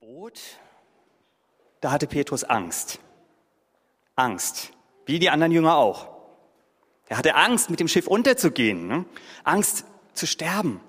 Boot, 0.00 0.40
da 1.82 1.92
hatte 1.92 2.06
Petrus 2.06 2.42
Angst. 2.42 3.00
Angst, 4.16 4.72
wie 5.04 5.18
die 5.18 5.28
anderen 5.28 5.52
Jünger 5.52 5.76
auch. 5.76 6.08
Er 7.08 7.18
hatte 7.18 7.34
Angst, 7.34 7.68
mit 7.68 7.80
dem 7.80 7.88
Schiff 7.88 8.06
unterzugehen, 8.06 8.86
ne? 8.86 9.04
Angst 9.44 9.84
zu 10.14 10.26
sterben. 10.26 10.80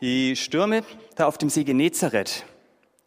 Die 0.00 0.34
Stürme 0.34 0.82
da 1.16 1.26
auf 1.26 1.36
dem 1.36 1.50
See 1.50 1.64
Genezareth, 1.64 2.46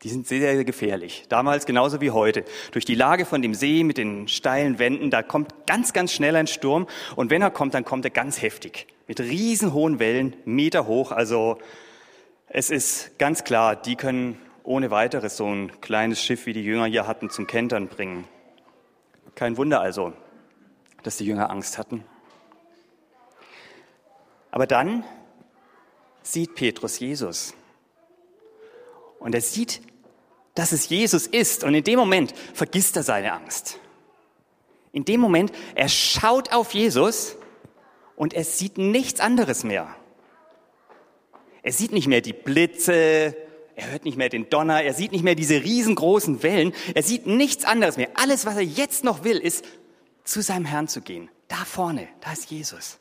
die 0.03 0.09
sind 0.09 0.27
sehr, 0.27 0.41
sehr 0.41 0.63
gefährlich. 0.63 1.25
Damals 1.27 1.65
genauso 1.65 1.99
wie 1.99 2.11
heute. 2.11 2.45
Durch 2.71 2.85
die 2.85 2.93
Lage 2.93 3.25
von 3.25 3.41
dem 3.41 3.55
See 3.55 3.83
mit 3.83 3.97
den 3.97 4.27
steilen 4.27 4.77
Wänden, 4.77 5.09
da 5.09 5.23
kommt 5.23 5.65
ganz, 5.65 5.91
ganz 5.91 6.13
schnell 6.13 6.35
ein 6.35 6.45
Sturm. 6.45 6.85
Und 7.15 7.31
wenn 7.31 7.41
er 7.41 7.49
kommt, 7.49 7.73
dann 7.73 7.83
kommt 7.83 8.05
er 8.05 8.11
ganz 8.11 8.43
heftig. 8.43 8.85
Mit 9.07 9.21
riesenhohen 9.21 9.97
Wellen, 9.97 10.35
Meter 10.45 10.85
hoch. 10.85 11.11
Also 11.11 11.57
es 12.47 12.69
ist 12.69 13.17
ganz 13.17 13.43
klar, 13.43 13.75
die 13.75 13.95
können 13.95 14.39
ohne 14.67 14.91
weiteres 14.91 15.37
so 15.37 15.47
ein 15.47 15.79
kleines 15.79 16.21
Schiff, 16.21 16.45
wie 16.45 16.53
die 16.53 16.63
Jünger 16.63 16.85
hier 16.85 17.07
hatten, 17.07 17.29
zum 17.29 17.47
Kentern 17.47 17.87
bringen. 17.87 18.27
Kein 19.33 19.55
Wunder 19.55 19.79
also, 19.79 20.11
dass 21.03 21.17
die 21.17 21.25
Jünger 21.25 21.49
Angst 21.49 21.77
hatten. 21.77 22.03
Aber 24.51 24.67
dann 24.67 25.05
sieht 26.21 26.55
Petrus 26.55 26.99
Jesus. 26.99 27.53
Und 29.19 29.33
er 29.33 29.41
sieht, 29.41 29.81
dass 30.53 30.73
es 30.73 30.89
Jesus 30.89 31.27
ist. 31.27 31.63
Und 31.63 31.73
in 31.73 31.85
dem 31.85 31.97
Moment 31.97 32.33
vergisst 32.53 32.97
er 32.97 33.03
seine 33.03 33.31
Angst. 33.31 33.79
In 34.91 35.05
dem 35.05 35.21
Moment, 35.21 35.53
er 35.75 35.87
schaut 35.87 36.51
auf 36.51 36.73
Jesus 36.73 37.37
und 38.17 38.33
er 38.33 38.43
sieht 38.43 38.77
nichts 38.77 39.21
anderes 39.21 39.63
mehr. 39.63 39.95
Er 41.61 41.71
sieht 41.71 41.93
nicht 41.93 42.07
mehr 42.07 42.21
die 42.21 42.33
Blitze, 42.33 43.46
er 43.77 43.91
hört 43.91 44.05
nicht 44.05 44.17
mehr 44.17 44.29
den 44.29 44.49
Donner, 44.49 44.81
er 44.81 44.93
sieht 44.95 45.11
nicht 45.11 45.23
mehr 45.23 45.35
diese 45.35 45.61
riesengroßen 45.63 46.41
Wellen, 46.41 46.73
er 46.95 47.03
sieht 47.03 47.27
nichts 47.27 47.63
anderes 47.63 47.95
mehr. 47.95 48.09
Alles, 48.15 48.45
was 48.47 48.55
er 48.55 48.63
jetzt 48.63 49.03
noch 49.03 49.23
will, 49.23 49.37
ist 49.37 49.63
zu 50.23 50.41
seinem 50.41 50.65
Herrn 50.65 50.87
zu 50.87 51.01
gehen. 51.01 51.29
Da 51.47 51.57
vorne, 51.57 52.07
da 52.21 52.33
ist 52.33 52.49
Jesus. 52.49 52.97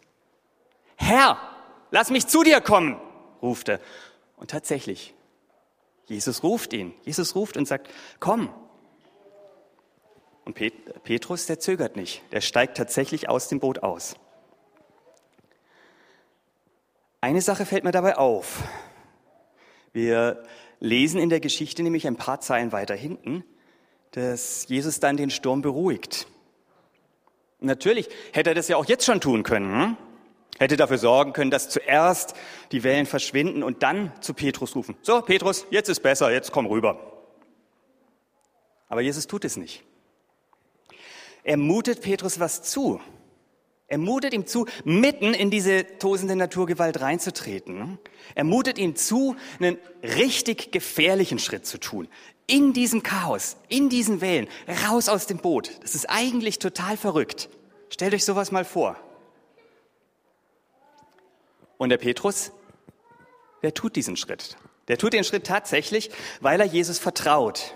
Herr, 0.96 1.38
lass 1.90 2.10
mich 2.10 2.26
zu 2.26 2.42
dir 2.42 2.60
kommen, 2.60 3.00
ruft 3.40 3.70
er. 3.70 3.80
Und 4.36 4.50
tatsächlich, 4.50 5.14
Jesus 6.08 6.42
ruft 6.42 6.74
ihn. 6.74 6.92
Jesus 7.04 7.34
ruft 7.34 7.56
und 7.56 7.66
sagt, 7.66 7.90
komm. 8.20 8.50
Und 10.44 10.54
Pet 10.54 11.02
Petrus, 11.04 11.46
der 11.46 11.58
zögert 11.58 11.96
nicht. 11.96 12.22
Der 12.32 12.42
steigt 12.42 12.76
tatsächlich 12.76 13.30
aus 13.30 13.48
dem 13.48 13.60
Boot 13.60 13.82
aus. 13.82 14.14
Eine 17.22 17.40
Sache 17.40 17.64
fällt 17.64 17.82
mir 17.82 17.92
dabei 17.92 18.18
auf. 18.18 18.62
Wir 19.92 20.44
lesen 20.80 21.20
in 21.20 21.28
der 21.28 21.40
Geschichte 21.40 21.82
nämlich 21.82 22.06
ein 22.06 22.16
paar 22.16 22.40
Zeilen 22.40 22.72
weiter 22.72 22.94
hinten, 22.94 23.44
dass 24.12 24.66
Jesus 24.68 25.00
dann 25.00 25.16
den 25.16 25.30
Sturm 25.30 25.62
beruhigt. 25.62 26.26
Natürlich 27.60 28.08
hätte 28.32 28.50
er 28.50 28.54
das 28.54 28.68
ja 28.68 28.76
auch 28.76 28.86
jetzt 28.86 29.04
schon 29.04 29.20
tun 29.20 29.42
können. 29.42 29.82
Hm? 29.82 29.96
Hätte 30.58 30.76
dafür 30.76 30.96
sorgen 30.96 31.34
können, 31.34 31.50
dass 31.50 31.68
zuerst 31.68 32.34
die 32.72 32.82
Wellen 32.82 33.04
verschwinden 33.04 33.62
und 33.62 33.82
dann 33.82 34.12
zu 34.22 34.32
Petrus 34.32 34.74
rufen. 34.74 34.96
So, 35.02 35.20
Petrus, 35.20 35.66
jetzt 35.70 35.90
ist 35.90 36.00
besser, 36.00 36.32
jetzt 36.32 36.50
komm 36.50 36.64
rüber. 36.66 37.12
Aber 38.88 39.02
Jesus 39.02 39.26
tut 39.26 39.44
es 39.44 39.56
nicht. 39.56 39.84
Er 41.44 41.58
mutet 41.58 42.00
Petrus 42.00 42.40
was 42.40 42.62
zu. 42.62 43.00
Er 43.88 43.98
mutet 43.98 44.34
ihm 44.34 44.46
zu, 44.46 44.66
mitten 44.84 45.32
in 45.32 45.50
diese 45.50 45.98
tosende 45.98 46.34
Naturgewalt 46.34 47.00
reinzutreten. 47.00 47.98
Er 48.34 48.44
mutet 48.44 48.78
ihm 48.78 48.96
zu, 48.96 49.36
einen 49.60 49.78
richtig 50.02 50.72
gefährlichen 50.72 51.38
Schritt 51.38 51.66
zu 51.66 51.78
tun. 51.78 52.08
In 52.48 52.72
diesem 52.72 53.02
Chaos, 53.02 53.56
in 53.68 53.88
diesen 53.88 54.20
Wellen, 54.20 54.48
raus 54.86 55.08
aus 55.08 55.26
dem 55.26 55.38
Boot. 55.38 55.70
Das 55.82 55.94
ist 55.94 56.10
eigentlich 56.10 56.58
total 56.58 56.96
verrückt. 56.96 57.48
Stellt 57.88 58.14
euch 58.14 58.24
sowas 58.24 58.50
mal 58.50 58.64
vor. 58.64 58.96
Und 61.78 61.90
der 61.90 61.98
Petrus, 61.98 62.52
der 63.62 63.74
tut 63.74 63.94
diesen 63.94 64.16
Schritt. 64.16 64.56
Der 64.88 64.98
tut 64.98 65.12
den 65.12 65.24
Schritt 65.24 65.46
tatsächlich, 65.46 66.10
weil 66.40 66.60
er 66.60 66.66
Jesus 66.66 66.98
vertraut, 66.98 67.74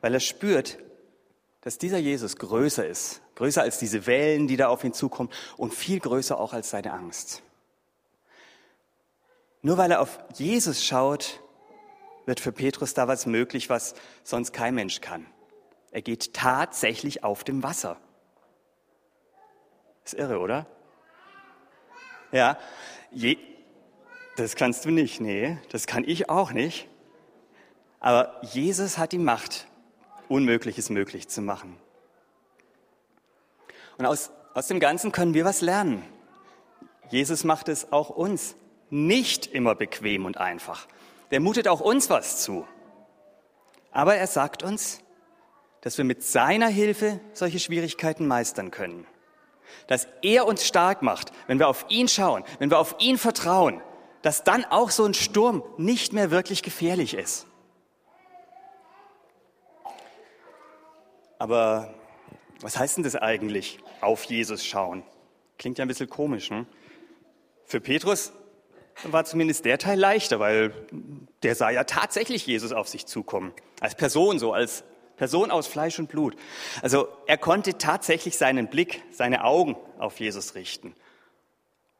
weil 0.00 0.14
er 0.14 0.20
spürt, 0.20 0.78
dass 1.60 1.78
dieser 1.78 1.98
Jesus 1.98 2.36
größer 2.36 2.86
ist, 2.86 3.20
größer 3.40 3.62
als 3.62 3.78
diese 3.78 4.06
Wellen, 4.06 4.48
die 4.48 4.58
da 4.58 4.68
auf 4.68 4.84
ihn 4.84 4.92
zukommen 4.92 5.30
und 5.56 5.72
viel 5.72 5.98
größer 5.98 6.38
auch 6.38 6.52
als 6.52 6.68
seine 6.68 6.92
Angst. 6.92 7.42
Nur 9.62 9.78
weil 9.78 9.90
er 9.90 10.02
auf 10.02 10.18
Jesus 10.34 10.84
schaut, 10.84 11.40
wird 12.26 12.38
für 12.38 12.52
Petrus 12.52 12.92
da 12.92 13.08
was 13.08 13.24
möglich, 13.24 13.70
was 13.70 13.94
sonst 14.24 14.52
kein 14.52 14.74
Mensch 14.74 15.00
kann. 15.00 15.24
Er 15.90 16.02
geht 16.02 16.34
tatsächlich 16.34 17.24
auf 17.24 17.42
dem 17.42 17.62
Wasser. 17.62 17.96
Ist 20.04 20.12
irre, 20.12 20.38
oder? 20.38 20.66
Ja, 22.32 22.58
je, 23.10 23.38
das 24.36 24.54
kannst 24.54 24.84
du 24.84 24.90
nicht, 24.90 25.22
nee, 25.22 25.56
das 25.70 25.86
kann 25.86 26.04
ich 26.04 26.28
auch 26.28 26.52
nicht. 26.52 26.88
Aber 28.00 28.38
Jesus 28.42 28.98
hat 28.98 29.12
die 29.12 29.18
Macht, 29.18 29.66
Unmögliches 30.28 30.90
möglich 30.90 31.28
zu 31.28 31.40
machen. 31.40 31.78
Und 34.00 34.06
aus, 34.06 34.30
aus 34.54 34.66
dem 34.66 34.80
Ganzen 34.80 35.12
können 35.12 35.34
wir 35.34 35.44
was 35.44 35.60
lernen. 35.60 36.02
Jesus 37.10 37.44
macht 37.44 37.68
es 37.68 37.92
auch 37.92 38.08
uns 38.08 38.56
nicht 38.88 39.46
immer 39.46 39.74
bequem 39.74 40.24
und 40.24 40.38
einfach. 40.38 40.88
Der 41.30 41.38
mutet 41.38 41.68
auch 41.68 41.80
uns 41.80 42.08
was 42.08 42.42
zu. 42.42 42.66
Aber 43.90 44.14
er 44.16 44.26
sagt 44.26 44.62
uns, 44.62 45.02
dass 45.82 45.98
wir 45.98 46.06
mit 46.06 46.22
seiner 46.22 46.68
Hilfe 46.68 47.20
solche 47.34 47.58
Schwierigkeiten 47.58 48.26
meistern 48.26 48.70
können. 48.70 49.06
Dass 49.86 50.08
er 50.22 50.46
uns 50.46 50.66
stark 50.66 51.02
macht, 51.02 51.30
wenn 51.46 51.58
wir 51.58 51.68
auf 51.68 51.84
ihn 51.90 52.08
schauen, 52.08 52.42
wenn 52.58 52.70
wir 52.70 52.78
auf 52.78 52.96
ihn 53.00 53.18
vertrauen, 53.18 53.82
dass 54.22 54.44
dann 54.44 54.64
auch 54.64 54.88
so 54.88 55.04
ein 55.04 55.12
Sturm 55.12 55.62
nicht 55.76 56.14
mehr 56.14 56.30
wirklich 56.30 56.62
gefährlich 56.62 57.12
ist. 57.12 57.46
Aber 61.38 61.99
was 62.60 62.78
heißt 62.78 62.96
denn 62.96 63.04
das 63.04 63.16
eigentlich, 63.16 63.78
auf 64.00 64.24
Jesus 64.24 64.64
schauen? 64.64 65.02
Klingt 65.58 65.78
ja 65.78 65.84
ein 65.84 65.88
bisschen 65.88 66.08
komisch. 66.08 66.50
Ne? 66.50 66.66
Für 67.64 67.80
Petrus 67.80 68.32
war 69.04 69.24
zumindest 69.24 69.64
der 69.64 69.78
Teil 69.78 69.98
leichter, 69.98 70.40
weil 70.40 70.72
der 71.42 71.54
sah 71.54 71.70
ja 71.70 71.84
tatsächlich 71.84 72.46
Jesus 72.46 72.72
auf 72.72 72.88
sich 72.88 73.06
zukommen. 73.06 73.52
Als 73.80 73.94
Person 73.94 74.38
so, 74.38 74.52
als 74.52 74.84
Person 75.16 75.50
aus 75.50 75.66
Fleisch 75.66 75.98
und 75.98 76.08
Blut. 76.08 76.34
Also 76.82 77.08
er 77.26 77.36
konnte 77.36 77.76
tatsächlich 77.76 78.38
seinen 78.38 78.68
Blick, 78.68 79.02
seine 79.12 79.44
Augen 79.44 79.76
auf 79.98 80.18
Jesus 80.18 80.54
richten. 80.54 80.94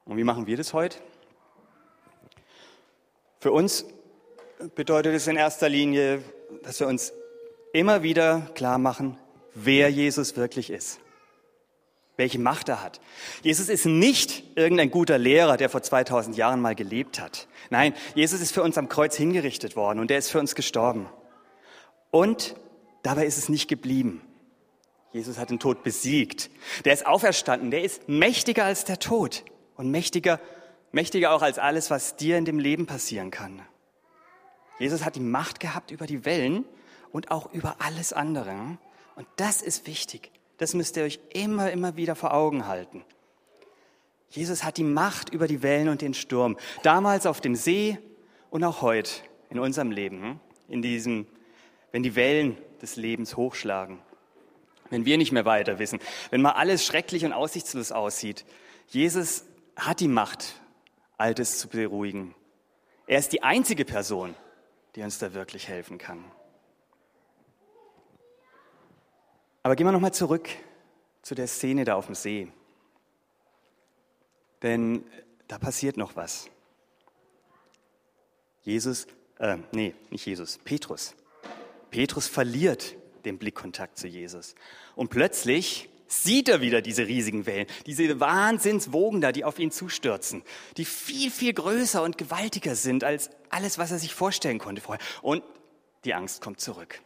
Und 0.04 0.16
wie 0.16 0.24
machen 0.24 0.46
wir 0.46 0.56
das 0.56 0.72
heute? 0.72 0.98
Für 3.38 3.52
uns 3.52 3.84
bedeutet 4.74 5.14
es 5.14 5.26
in 5.26 5.36
erster 5.36 5.68
Linie, 5.68 6.22
dass 6.62 6.80
wir 6.80 6.86
uns 6.86 7.12
immer 7.72 8.02
wieder 8.02 8.50
klar 8.54 8.78
machen, 8.78 9.18
wer 9.54 9.88
Jesus 9.88 10.36
wirklich 10.36 10.70
ist, 10.70 11.00
welche 12.16 12.38
Macht 12.38 12.68
er 12.68 12.82
hat. 12.82 13.00
Jesus 13.42 13.68
ist 13.68 13.86
nicht 13.86 14.44
irgendein 14.56 14.90
guter 14.90 15.18
Lehrer, 15.18 15.56
der 15.56 15.68
vor 15.68 15.82
2000 15.82 16.36
Jahren 16.36 16.60
mal 16.60 16.74
gelebt 16.74 17.20
hat. 17.20 17.48
Nein, 17.70 17.94
Jesus 18.14 18.40
ist 18.40 18.52
für 18.52 18.62
uns 18.62 18.78
am 18.78 18.88
Kreuz 18.88 19.16
hingerichtet 19.16 19.76
worden 19.76 20.00
und 20.00 20.10
er 20.10 20.18
ist 20.18 20.30
für 20.30 20.40
uns 20.40 20.54
gestorben. 20.54 21.08
Und 22.10 22.54
dabei 23.02 23.26
ist 23.26 23.38
es 23.38 23.48
nicht 23.48 23.68
geblieben. 23.68 24.22
Jesus 25.12 25.38
hat 25.38 25.50
den 25.50 25.58
Tod 25.58 25.82
besiegt. 25.82 26.50
Der 26.84 26.92
ist 26.92 27.06
auferstanden. 27.06 27.70
Der 27.70 27.82
ist 27.82 28.08
mächtiger 28.08 28.64
als 28.64 28.84
der 28.84 28.98
Tod 28.98 29.44
und 29.76 29.90
mächtiger, 29.90 30.40
mächtiger 30.92 31.32
auch 31.32 31.42
als 31.42 31.58
alles, 31.58 31.90
was 31.90 32.16
dir 32.16 32.38
in 32.38 32.44
dem 32.44 32.58
Leben 32.58 32.86
passieren 32.86 33.30
kann. 33.30 33.62
Jesus 34.78 35.04
hat 35.04 35.16
die 35.16 35.20
Macht 35.20 35.60
gehabt 35.60 35.90
über 35.90 36.06
die 36.06 36.24
Wellen 36.24 36.64
und 37.12 37.30
auch 37.30 37.52
über 37.52 37.76
alles 37.80 38.12
andere. 38.12 38.78
Und 39.20 39.28
das 39.36 39.60
ist 39.60 39.86
wichtig. 39.86 40.30
Das 40.56 40.72
müsst 40.72 40.96
ihr 40.96 41.02
euch 41.02 41.20
immer, 41.34 41.70
immer 41.70 41.94
wieder 41.94 42.16
vor 42.16 42.32
Augen 42.32 42.66
halten. 42.66 43.04
Jesus 44.30 44.64
hat 44.64 44.78
die 44.78 44.82
Macht 44.82 45.28
über 45.28 45.46
die 45.46 45.62
Wellen 45.62 45.90
und 45.90 46.00
den 46.00 46.14
Sturm. 46.14 46.56
Damals 46.84 47.26
auf 47.26 47.42
dem 47.42 47.54
See 47.54 47.98
und 48.48 48.64
auch 48.64 48.80
heute 48.80 49.10
in 49.50 49.58
unserem 49.58 49.90
Leben. 49.90 50.22
Hm? 50.22 50.40
In 50.70 50.80
diesem, 50.80 51.26
wenn 51.92 52.02
die 52.02 52.14
Wellen 52.14 52.56
des 52.80 52.96
Lebens 52.96 53.36
hochschlagen. 53.36 53.98
Wenn 54.88 55.04
wir 55.04 55.18
nicht 55.18 55.32
mehr 55.32 55.44
weiter 55.44 55.78
wissen. 55.78 55.98
Wenn 56.30 56.40
mal 56.40 56.52
alles 56.52 56.86
schrecklich 56.86 57.22
und 57.26 57.34
aussichtslos 57.34 57.92
aussieht. 57.92 58.46
Jesus 58.86 59.44
hat 59.76 60.00
die 60.00 60.08
Macht, 60.08 60.54
Altes 61.18 61.58
zu 61.58 61.68
beruhigen. 61.68 62.34
Er 63.06 63.18
ist 63.18 63.34
die 63.34 63.42
einzige 63.42 63.84
Person, 63.84 64.34
die 64.96 65.02
uns 65.02 65.18
da 65.18 65.34
wirklich 65.34 65.68
helfen 65.68 65.98
kann. 65.98 66.24
Aber 69.62 69.76
gehen 69.76 69.86
wir 69.86 69.92
nochmal 69.92 70.14
zurück 70.14 70.48
zu 71.22 71.34
der 71.34 71.46
Szene 71.46 71.84
da 71.84 71.94
auf 71.94 72.06
dem 72.06 72.14
See. 72.14 72.48
Denn 74.62 75.04
da 75.48 75.58
passiert 75.58 75.96
noch 75.96 76.16
was. 76.16 76.48
Jesus, 78.62 79.06
äh, 79.38 79.58
nee, 79.72 79.94
nicht 80.10 80.26
Jesus, 80.26 80.58
Petrus. 80.64 81.14
Petrus 81.90 82.26
verliert 82.26 82.94
den 83.24 83.38
Blickkontakt 83.38 83.98
zu 83.98 84.06
Jesus. 84.06 84.54
Und 84.94 85.10
plötzlich 85.10 85.88
sieht 86.06 86.48
er 86.48 86.60
wieder 86.60 86.82
diese 86.82 87.06
riesigen 87.06 87.46
Wellen, 87.46 87.66
diese 87.86 88.18
Wahnsinnswogen 88.20 89.20
da, 89.20 89.32
die 89.32 89.44
auf 89.44 89.58
ihn 89.58 89.70
zustürzen, 89.70 90.42
die 90.76 90.84
viel, 90.84 91.30
viel 91.30 91.52
größer 91.52 92.02
und 92.02 92.18
gewaltiger 92.18 92.74
sind 92.74 93.04
als 93.04 93.30
alles, 93.48 93.78
was 93.78 93.92
er 93.92 93.98
sich 93.98 94.14
vorstellen 94.14 94.58
konnte 94.58 94.82
vorher. 94.82 95.04
Und 95.22 95.42
die 96.04 96.14
Angst 96.14 96.40
kommt 96.40 96.60
zurück. 96.60 97.00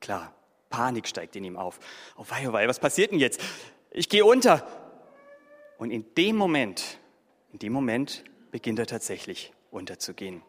Klar, 0.00 0.34
Panik 0.70 1.06
steigt 1.06 1.36
in 1.36 1.44
ihm 1.44 1.56
auf. 1.56 1.78
Oh 2.16 2.24
wei, 2.28 2.48
oh 2.48 2.52
wei, 2.52 2.66
was 2.66 2.78
passiert 2.78 3.10
denn 3.12 3.18
jetzt? 3.18 3.40
Ich 3.90 4.08
gehe 4.08 4.24
unter. 4.24 4.66
Und 5.78 5.90
in 5.90 6.14
dem 6.14 6.36
Moment, 6.36 6.98
in 7.52 7.58
dem 7.58 7.72
Moment 7.72 8.24
beginnt 8.50 8.78
er 8.78 8.86
tatsächlich 8.86 9.52
unterzugehen. 9.70 10.42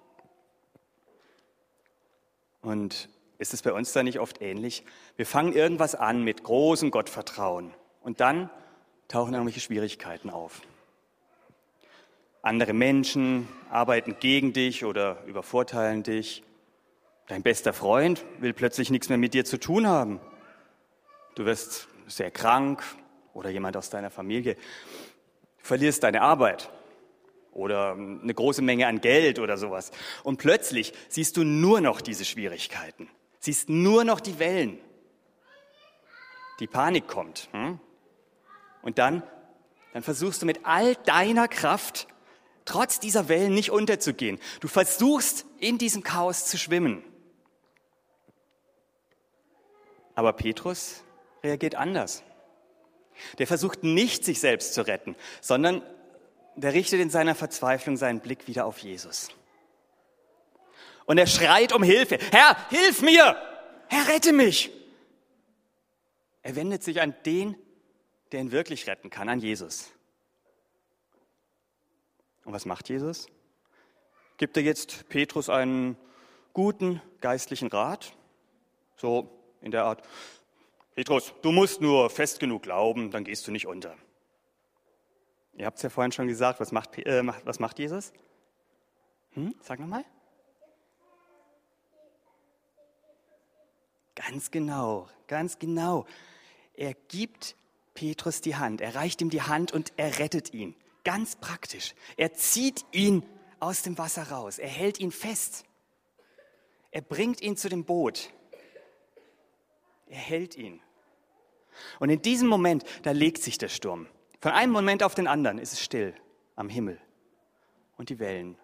Und 2.61 3.09
ist 3.39 3.53
es 3.53 3.63
bei 3.63 3.73
uns 3.73 3.91
da 3.91 4.03
nicht 4.03 4.19
oft 4.19 4.41
ähnlich? 4.41 4.83
Wir 5.15 5.25
fangen 5.25 5.53
irgendwas 5.53 5.95
an 5.95 6.23
mit 6.23 6.43
großem 6.43 6.91
Gottvertrauen 6.91 7.73
und 8.01 8.21
dann 8.21 8.49
tauchen 9.07 9.33
irgendwelche 9.33 9.59
Schwierigkeiten 9.59 10.29
auf. 10.29 10.61
Andere 12.43 12.73
Menschen 12.73 13.47
arbeiten 13.69 14.17
gegen 14.19 14.53
dich 14.53 14.85
oder 14.85 15.23
übervorteilen 15.25 16.03
dich. 16.03 16.43
Dein 17.31 17.43
bester 17.43 17.71
Freund 17.71 18.25
will 18.39 18.51
plötzlich 18.51 18.89
nichts 18.89 19.07
mehr 19.07 19.17
mit 19.17 19.33
dir 19.33 19.45
zu 19.45 19.57
tun 19.57 19.87
haben. 19.87 20.19
Du 21.35 21.45
wirst 21.45 21.87
sehr 22.05 22.29
krank 22.29 22.83
oder 23.33 23.49
jemand 23.49 23.77
aus 23.77 23.89
deiner 23.89 24.09
Familie. 24.09 24.57
Verlierst 25.57 26.03
deine 26.03 26.23
Arbeit 26.23 26.69
oder 27.53 27.93
eine 27.93 28.33
große 28.33 28.61
Menge 28.61 28.85
an 28.85 28.99
Geld 28.99 29.39
oder 29.39 29.55
sowas. 29.55 29.91
Und 30.23 30.39
plötzlich 30.39 30.91
siehst 31.07 31.37
du 31.37 31.45
nur 31.45 31.79
noch 31.79 32.01
diese 32.01 32.25
Schwierigkeiten, 32.25 33.07
siehst 33.39 33.69
nur 33.69 34.03
noch 34.03 34.19
die 34.19 34.37
Wellen. 34.37 34.77
Die 36.59 36.67
Panik 36.67 37.07
kommt. 37.07 37.47
Hm? 37.53 37.79
Und 38.81 38.97
dann, 38.97 39.23
dann 39.93 40.03
versuchst 40.03 40.41
du 40.41 40.45
mit 40.45 40.65
all 40.65 40.95
deiner 41.05 41.47
Kraft, 41.47 42.09
trotz 42.65 42.99
dieser 42.99 43.29
Wellen 43.29 43.53
nicht 43.53 43.71
unterzugehen. 43.71 44.37
Du 44.59 44.67
versuchst 44.67 45.45
in 45.59 45.77
diesem 45.77 46.03
Chaos 46.03 46.47
zu 46.47 46.57
schwimmen. 46.57 47.05
Aber 50.21 50.33
Petrus 50.33 51.03
reagiert 51.43 51.73
anders. 51.73 52.21
Der 53.39 53.47
versucht 53.47 53.81
nicht, 53.81 54.23
sich 54.23 54.39
selbst 54.39 54.75
zu 54.75 54.85
retten, 54.85 55.15
sondern 55.41 55.81
der 56.55 56.73
richtet 56.73 56.99
in 56.99 57.09
seiner 57.09 57.33
Verzweiflung 57.33 57.97
seinen 57.97 58.19
Blick 58.19 58.47
wieder 58.47 58.67
auf 58.67 58.77
Jesus. 58.77 59.29
Und 61.07 61.17
er 61.17 61.25
schreit 61.25 61.73
um 61.73 61.81
Hilfe. 61.81 62.19
Herr, 62.31 62.55
hilf 62.69 63.01
mir! 63.01 63.35
Herr, 63.87 64.13
rette 64.13 64.31
mich! 64.31 64.69
Er 66.43 66.55
wendet 66.55 66.83
sich 66.83 67.01
an 67.01 67.15
den, 67.25 67.55
der 68.31 68.41
ihn 68.41 68.51
wirklich 68.51 68.85
retten 68.85 69.09
kann, 69.09 69.27
an 69.27 69.39
Jesus. 69.39 69.89
Und 72.45 72.53
was 72.53 72.65
macht 72.65 72.89
Jesus? 72.89 73.25
Gibt 74.37 74.55
er 74.55 74.61
jetzt 74.61 75.09
Petrus 75.09 75.49
einen 75.49 75.97
guten 76.53 77.01
geistlichen 77.21 77.69
Rat? 77.69 78.13
So 78.97 79.40
in 79.61 79.71
der 79.71 79.85
Art, 79.85 80.03
Petrus, 80.95 81.33
du 81.41 81.51
musst 81.51 81.81
nur 81.81 82.09
fest 82.09 82.39
genug 82.39 82.63
glauben, 82.63 83.11
dann 83.11 83.23
gehst 83.23 83.47
du 83.47 83.51
nicht 83.51 83.67
unter. 83.67 83.95
Ihr 85.53 85.65
habt 85.65 85.77
es 85.77 85.83
ja 85.83 85.89
vorhin 85.89 86.11
schon 86.11 86.27
gesagt, 86.27 86.59
was 86.59 86.71
macht, 86.71 86.97
äh, 86.97 87.25
was 87.45 87.59
macht 87.59 87.79
Jesus? 87.79 88.11
Hm? 89.31 89.55
Sag 89.61 89.79
nochmal. 89.79 90.03
Ganz 94.15 94.51
genau, 94.51 95.07
ganz 95.27 95.57
genau. 95.57 96.05
Er 96.73 96.93
gibt 96.93 97.55
Petrus 97.93 98.41
die 98.41 98.55
Hand. 98.55 98.81
Er 98.81 98.95
reicht 98.95 99.21
ihm 99.21 99.29
die 99.29 99.41
Hand 99.41 99.71
und 99.71 99.93
er 99.97 100.19
rettet 100.19 100.53
ihn. 100.53 100.75
Ganz 101.03 101.35
praktisch. 101.35 101.95
Er 102.17 102.33
zieht 102.33 102.85
ihn 102.91 103.23
aus 103.59 103.81
dem 103.81 103.97
Wasser 103.97 104.23
raus. 104.23 104.59
Er 104.59 104.69
hält 104.69 104.99
ihn 104.99 105.11
fest. 105.11 105.65
Er 106.91 107.01
bringt 107.01 107.41
ihn 107.41 107.57
zu 107.57 107.69
dem 107.69 107.85
Boot. 107.85 108.31
Er 110.11 110.17
hält 110.17 110.57
ihn. 110.57 110.81
Und 111.99 112.09
in 112.09 112.21
diesem 112.21 112.49
Moment, 112.49 112.83
da 113.03 113.11
legt 113.11 113.41
sich 113.41 113.57
der 113.57 113.69
Sturm. 113.69 114.07
Von 114.41 114.51
einem 114.51 114.73
Moment 114.73 115.03
auf 115.03 115.15
den 115.15 115.25
anderen 115.25 115.57
ist 115.57 115.71
es 115.71 115.81
still 115.81 116.13
am 116.55 116.67
Himmel. 116.67 116.99
Und 117.97 118.09
die 118.09 118.19
Wellen, 118.19 118.57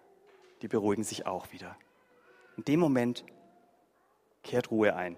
die 0.60 0.68
beruhigen 0.68 1.04
sich 1.04 1.26
auch 1.26 1.50
wieder. 1.52 1.74
In 2.58 2.64
dem 2.64 2.80
Moment 2.80 3.24
kehrt 4.42 4.70
Ruhe 4.70 4.94
ein. 4.94 5.16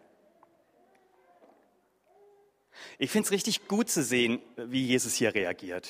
Ich 2.98 3.10
finde 3.10 3.26
es 3.26 3.32
richtig 3.32 3.66
gut 3.66 3.90
zu 3.90 4.04
sehen, 4.04 4.40
wie 4.56 4.86
Jesus 4.86 5.14
hier 5.14 5.34
reagiert. 5.34 5.88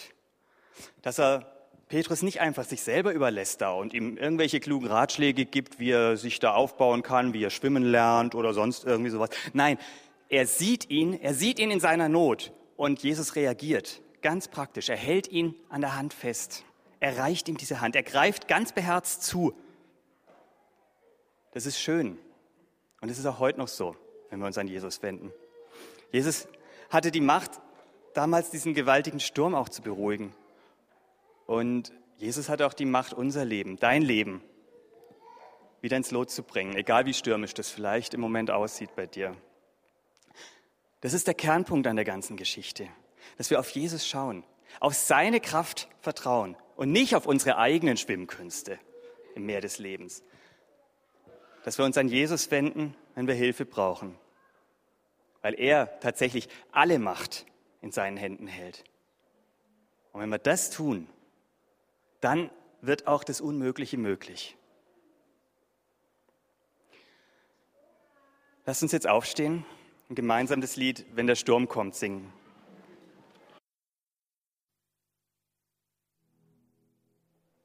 Dass 1.02 1.20
er 1.20 1.52
Petrus 1.88 2.22
nicht 2.22 2.40
einfach 2.40 2.64
sich 2.64 2.80
selber 2.82 3.12
überlässt 3.12 3.60
da 3.60 3.72
und 3.72 3.92
ihm 3.92 4.16
irgendwelche 4.16 4.60
klugen 4.60 4.86
Ratschläge 4.86 5.44
gibt, 5.44 5.78
wie 5.80 5.90
er 5.90 6.16
sich 6.16 6.38
da 6.38 6.54
aufbauen 6.54 7.02
kann, 7.02 7.34
wie 7.34 7.44
er 7.44 7.50
schwimmen 7.50 7.82
lernt 7.82 8.34
oder 8.34 8.54
sonst 8.54 8.84
irgendwie 8.84 9.10
sowas. 9.10 9.30
Nein, 9.52 9.76
er 10.30 10.46
sieht 10.46 10.88
ihn, 10.88 11.12
er 11.12 11.34
sieht 11.34 11.58
ihn 11.58 11.70
in 11.70 11.80
seiner 11.80 12.08
Not 12.08 12.52
und 12.76 13.02
Jesus 13.02 13.36
reagiert 13.36 14.00
ganz 14.22 14.48
praktisch. 14.48 14.88
Er 14.88 14.96
hält 14.96 15.28
ihn 15.28 15.54
an 15.68 15.80
der 15.80 15.96
Hand 15.96 16.14
fest. 16.14 16.64
Er 17.00 17.18
reicht 17.18 17.48
ihm 17.48 17.56
diese 17.56 17.80
Hand. 17.80 17.96
Er 17.96 18.02
greift 18.02 18.48
ganz 18.48 18.72
beherzt 18.72 19.22
zu. 19.22 19.54
Das 21.52 21.66
ist 21.66 21.78
schön. 21.78 22.18
Und 23.00 23.08
es 23.08 23.18
ist 23.18 23.26
auch 23.26 23.38
heute 23.38 23.58
noch 23.58 23.68
so, 23.68 23.96
wenn 24.28 24.38
wir 24.38 24.46
uns 24.46 24.58
an 24.58 24.68
Jesus 24.68 25.02
wenden. 25.02 25.32
Jesus 26.12 26.48
hatte 26.90 27.10
die 27.10 27.20
Macht, 27.20 27.60
damals 28.14 28.50
diesen 28.50 28.74
gewaltigen 28.74 29.20
Sturm 29.20 29.54
auch 29.54 29.68
zu 29.68 29.82
beruhigen. 29.82 30.34
Und 31.46 31.92
Jesus 32.16 32.48
hat 32.48 32.60
auch 32.62 32.74
die 32.74 32.84
Macht, 32.84 33.14
unser 33.14 33.44
Leben, 33.44 33.78
dein 33.78 34.02
Leben, 34.02 34.42
wieder 35.80 35.96
ins 35.96 36.10
Lot 36.10 36.30
zu 36.30 36.42
bringen, 36.42 36.76
egal 36.76 37.06
wie 37.06 37.14
stürmisch 37.14 37.54
das 37.54 37.70
vielleicht 37.70 38.12
im 38.12 38.20
Moment 38.20 38.50
aussieht 38.50 38.94
bei 38.94 39.06
dir. 39.06 39.34
Das 41.00 41.12
ist 41.12 41.26
der 41.26 41.34
Kernpunkt 41.34 41.86
an 41.86 41.96
der 41.96 42.04
ganzen 42.04 42.36
Geschichte, 42.36 42.88
dass 43.38 43.50
wir 43.50 43.58
auf 43.58 43.70
Jesus 43.70 44.06
schauen, 44.06 44.44
auf 44.80 44.94
seine 44.94 45.40
Kraft 45.40 45.88
vertrauen 46.00 46.56
und 46.76 46.92
nicht 46.92 47.16
auf 47.16 47.26
unsere 47.26 47.56
eigenen 47.56 47.96
Schwimmkünste 47.96 48.78
im 49.34 49.46
Meer 49.46 49.60
des 49.60 49.78
Lebens. 49.78 50.22
Dass 51.64 51.78
wir 51.78 51.84
uns 51.84 51.96
an 51.96 52.08
Jesus 52.08 52.50
wenden, 52.50 52.94
wenn 53.14 53.26
wir 53.26 53.34
Hilfe 53.34 53.64
brauchen 53.64 54.18
weil 55.42 55.58
er 55.58 55.98
tatsächlich 56.00 56.48
alle 56.72 56.98
Macht 56.98 57.46
in 57.80 57.92
seinen 57.92 58.16
Händen 58.16 58.46
hält. 58.46 58.84
Und 60.12 60.20
wenn 60.20 60.28
wir 60.28 60.38
das 60.38 60.70
tun, 60.70 61.08
dann 62.20 62.50
wird 62.82 63.06
auch 63.06 63.24
das 63.24 63.40
Unmögliche 63.40 63.96
möglich. 63.96 64.56
Lasst 68.66 68.82
uns 68.82 68.92
jetzt 68.92 69.08
aufstehen 69.08 69.64
und 70.10 70.16
gemeinsam 70.16 70.60
das 70.60 70.76
Lied 70.76 71.06
Wenn 71.14 71.26
der 71.26 71.36
Sturm 71.36 71.68
kommt 71.68 71.94
singen. 71.94 72.30